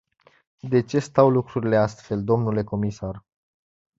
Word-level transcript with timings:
De 0.63 0.81
ce 0.81 0.99
stau 0.99 1.29
lucrurile 1.29 1.75
astfel, 1.77 2.23
dle 2.23 2.63
comisar? 2.63 3.25